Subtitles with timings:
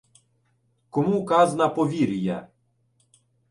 [0.89, 2.47] Кому казну повірю я?